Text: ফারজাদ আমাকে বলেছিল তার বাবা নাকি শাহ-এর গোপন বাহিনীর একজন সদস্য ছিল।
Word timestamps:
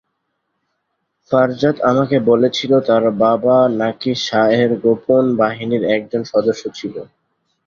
ফারজাদ 1.31 1.75
আমাকে 1.91 2.17
বলেছিল 2.29 2.71
তার 2.87 3.03
বাবা 3.23 3.57
নাকি 3.79 4.11
শাহ-এর 4.25 4.71
গোপন 4.83 5.23
বাহিনীর 5.37 5.83
একজন 5.95 6.21
সদস্য 6.31 6.63
ছিল। 6.77 6.95